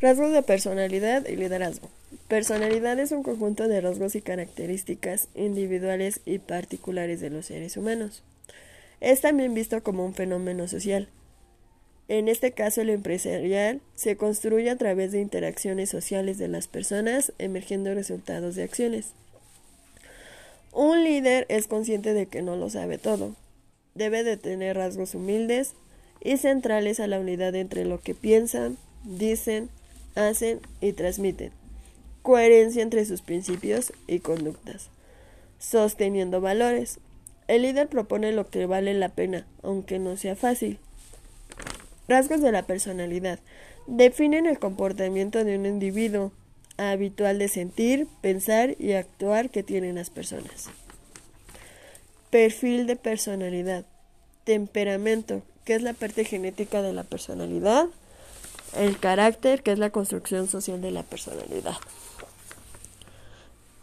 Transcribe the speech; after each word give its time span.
Rasgos 0.00 0.32
de 0.32 0.42
personalidad 0.42 1.26
y 1.26 1.36
liderazgo. 1.36 1.88
Personalidad 2.28 2.98
es 2.98 3.12
un 3.12 3.22
conjunto 3.22 3.68
de 3.68 3.80
rasgos 3.80 4.16
y 4.16 4.22
características 4.22 5.28
individuales 5.34 6.20
y 6.24 6.40
particulares 6.40 7.20
de 7.20 7.30
los 7.30 7.46
seres 7.46 7.76
humanos. 7.76 8.22
Es 9.00 9.20
también 9.20 9.54
visto 9.54 9.82
como 9.82 10.04
un 10.04 10.14
fenómeno 10.14 10.66
social. 10.66 11.08
En 12.08 12.28
este 12.28 12.52
caso, 12.52 12.82
el 12.82 12.90
empresarial 12.90 13.80
se 13.94 14.16
construye 14.16 14.68
a 14.68 14.76
través 14.76 15.12
de 15.12 15.20
interacciones 15.20 15.90
sociales 15.90 16.38
de 16.38 16.48
las 16.48 16.66
personas, 16.66 17.32
emergiendo 17.38 17.94
resultados 17.94 18.56
de 18.56 18.64
acciones. 18.64 19.12
Un 20.72 21.04
líder 21.04 21.46
es 21.48 21.68
consciente 21.68 22.14
de 22.14 22.26
que 22.26 22.42
no 22.42 22.56
lo 22.56 22.68
sabe 22.68 22.98
todo. 22.98 23.36
Debe 23.94 24.24
de 24.24 24.36
tener 24.36 24.76
rasgos 24.76 25.14
humildes 25.14 25.74
y 26.20 26.36
centrales 26.36 26.98
a 26.98 27.06
la 27.06 27.20
unidad 27.20 27.54
entre 27.54 27.84
lo 27.84 28.00
que 28.00 28.14
piensan, 28.14 28.76
dicen, 29.04 29.70
hacen 30.14 30.60
y 30.80 30.92
transmiten. 30.92 31.52
Coherencia 32.22 32.82
entre 32.82 33.04
sus 33.04 33.22
principios 33.22 33.92
y 34.06 34.20
conductas. 34.20 34.88
Sosteniendo 35.58 36.40
valores. 36.40 36.98
El 37.48 37.62
líder 37.62 37.88
propone 37.88 38.32
lo 38.32 38.48
que 38.48 38.66
vale 38.66 38.94
la 38.94 39.10
pena, 39.10 39.46
aunque 39.62 39.98
no 39.98 40.16
sea 40.16 40.34
fácil. 40.34 40.78
Rasgos 42.08 42.40
de 42.40 42.52
la 42.52 42.66
personalidad. 42.66 43.38
Definen 43.86 44.46
el 44.46 44.58
comportamiento 44.58 45.44
de 45.44 45.58
un 45.58 45.66
individuo 45.66 46.32
habitual 46.76 47.38
de 47.38 47.48
sentir, 47.48 48.08
pensar 48.20 48.74
y 48.78 48.92
actuar 48.92 49.50
que 49.50 49.62
tienen 49.62 49.96
las 49.96 50.10
personas. 50.10 50.70
Perfil 52.30 52.86
de 52.86 52.96
personalidad. 52.96 53.84
Temperamento, 54.44 55.42
que 55.64 55.74
es 55.74 55.82
la 55.82 55.92
parte 55.92 56.24
genética 56.24 56.82
de 56.82 56.92
la 56.92 57.04
personalidad. 57.04 57.86
El 58.74 58.98
carácter, 58.98 59.62
que 59.62 59.72
es 59.72 59.78
la 59.78 59.90
construcción 59.90 60.48
social 60.48 60.80
de 60.80 60.90
la 60.90 61.02
personalidad. 61.02 61.76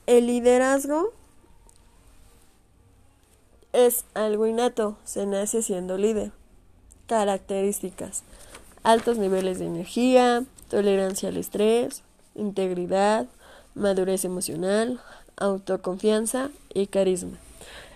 El 0.05 0.27
liderazgo 0.27 1.13
es 3.73 4.03
algo 4.13 4.47
innato, 4.47 4.97
se 5.05 5.25
nace 5.25 5.61
siendo 5.61 5.97
líder. 5.97 6.31
Características. 7.07 8.23
Altos 8.83 9.17
niveles 9.17 9.59
de 9.59 9.65
energía, 9.65 10.43
tolerancia 10.69 11.29
al 11.29 11.37
estrés, 11.37 12.03
integridad, 12.35 13.27
madurez 13.75 14.25
emocional, 14.25 14.99
autoconfianza 15.37 16.49
y 16.73 16.87
carisma. 16.87 17.37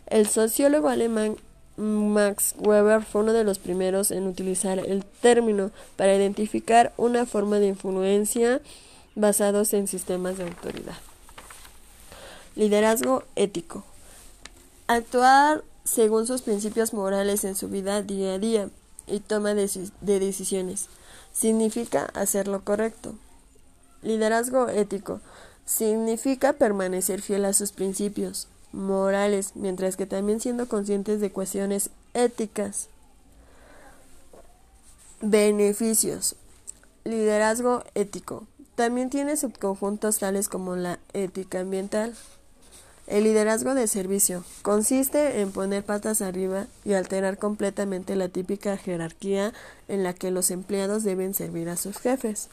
El 0.07 0.27
sociólogo 0.27 0.89
alemán 0.89 1.37
Max 1.77 2.55
Weber 2.57 3.03
fue 3.03 3.21
uno 3.21 3.33
de 3.33 3.43
los 3.43 3.59
primeros 3.59 4.11
en 4.11 4.27
utilizar 4.27 4.79
el 4.79 5.03
término 5.03 5.71
para 5.97 6.15
identificar 6.15 6.93
una 6.97 7.25
forma 7.25 7.59
de 7.59 7.67
influencia 7.67 8.61
basados 9.15 9.73
en 9.73 9.87
sistemas 9.87 10.37
de 10.37 10.43
autoridad. 10.43 10.95
Liderazgo 12.55 13.23
ético. 13.35 13.83
Actuar 14.87 15.63
según 15.83 16.27
sus 16.27 16.41
principios 16.41 16.93
morales 16.93 17.43
en 17.43 17.55
su 17.55 17.69
vida 17.69 18.01
día 18.01 18.33
a 18.35 18.39
día 18.39 18.69
y 19.07 19.19
toma 19.19 19.53
de, 19.53 19.69
decisiones. 20.01 20.87
Significa 21.33 22.05
hacer 22.13 22.47
lo 22.47 22.63
correcto. 22.63 23.15
Liderazgo 24.01 24.69
ético. 24.69 25.21
Significa 25.65 26.53
permanecer 26.53 27.21
fiel 27.21 27.45
a 27.45 27.53
sus 27.53 27.71
principios, 27.71 28.47
morales, 28.75 29.53
mientras 29.55 29.95
que 29.95 30.05
también 30.05 30.39
siendo 30.39 30.67
conscientes 30.67 31.19
de 31.21 31.31
cuestiones 31.31 31.89
éticas. 32.13 32.89
Beneficios. 35.21 36.35
Liderazgo 37.05 37.83
ético. 37.95 38.45
También 38.75 39.09
tiene 39.09 39.37
subconjuntos 39.37 40.19
tales 40.19 40.49
como 40.49 40.75
la 40.75 40.99
ética 41.13 41.61
ambiental. 41.61 42.13
El 43.07 43.23
liderazgo 43.23 43.75
de 43.75 43.87
servicio 43.87 44.43
consiste 44.63 45.41
en 45.41 45.51
poner 45.51 45.83
patas 45.83 46.21
arriba 46.21 46.65
y 46.83 46.93
alterar 46.93 47.37
completamente 47.37 48.15
la 48.15 48.29
típica 48.29 48.77
jerarquía 48.77 49.53
en 49.87 50.03
la 50.03 50.13
que 50.13 50.31
los 50.31 50.49
empleados 50.49 51.03
deben 51.03 51.33
servir 51.33 51.69
a 51.69 51.77
sus 51.77 51.97
jefes. 51.97 52.49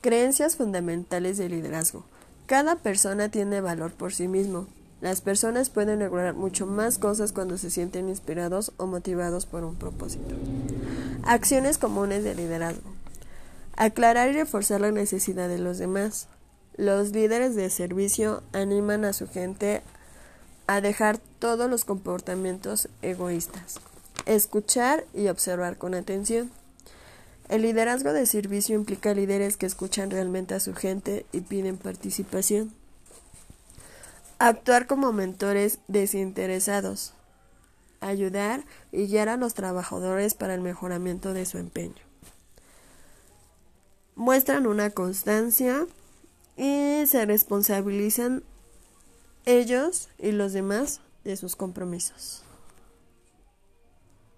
Creencias 0.00 0.56
fundamentales 0.56 1.36
del 1.36 1.50
liderazgo. 1.50 2.04
Cada 2.50 2.74
persona 2.74 3.28
tiene 3.28 3.60
valor 3.60 3.92
por 3.92 4.12
sí 4.12 4.26
mismo. 4.26 4.66
Las 5.00 5.20
personas 5.20 5.70
pueden 5.70 6.00
lograr 6.00 6.34
mucho 6.34 6.66
más 6.66 6.98
cosas 6.98 7.30
cuando 7.30 7.56
se 7.58 7.70
sienten 7.70 8.08
inspirados 8.08 8.72
o 8.76 8.88
motivados 8.88 9.46
por 9.46 9.62
un 9.62 9.76
propósito. 9.76 10.34
Acciones 11.22 11.78
comunes 11.78 12.24
de 12.24 12.34
liderazgo. 12.34 12.90
Aclarar 13.76 14.30
y 14.30 14.32
reforzar 14.32 14.80
la 14.80 14.90
necesidad 14.90 15.48
de 15.48 15.60
los 15.60 15.78
demás. 15.78 16.26
Los 16.76 17.12
líderes 17.12 17.54
de 17.54 17.70
servicio 17.70 18.42
animan 18.52 19.04
a 19.04 19.12
su 19.12 19.28
gente 19.28 19.82
a 20.66 20.80
dejar 20.80 21.18
todos 21.38 21.70
los 21.70 21.84
comportamientos 21.84 22.88
egoístas. 23.00 23.78
Escuchar 24.26 25.04
y 25.14 25.28
observar 25.28 25.78
con 25.78 25.94
atención. 25.94 26.50
El 27.50 27.62
liderazgo 27.62 28.12
de 28.12 28.26
servicio 28.26 28.76
implica 28.76 29.12
líderes 29.12 29.56
que 29.56 29.66
escuchan 29.66 30.12
realmente 30.12 30.54
a 30.54 30.60
su 30.60 30.72
gente 30.72 31.26
y 31.32 31.40
piden 31.40 31.78
participación. 31.78 32.72
Actuar 34.38 34.86
como 34.86 35.12
mentores 35.12 35.80
desinteresados. 35.88 37.12
Ayudar 37.98 38.64
y 38.92 39.08
guiar 39.08 39.28
a 39.28 39.36
los 39.36 39.54
trabajadores 39.54 40.34
para 40.34 40.54
el 40.54 40.60
mejoramiento 40.60 41.32
de 41.32 41.44
su 41.44 41.58
empeño. 41.58 42.00
Muestran 44.14 44.68
una 44.68 44.90
constancia 44.90 45.88
y 46.56 47.02
se 47.08 47.26
responsabilizan 47.26 48.44
ellos 49.44 50.08
y 50.18 50.30
los 50.30 50.52
demás 50.52 51.00
de 51.24 51.36
sus 51.36 51.56
compromisos. 51.56 52.44